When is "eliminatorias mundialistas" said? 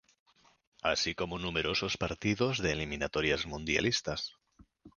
2.71-4.35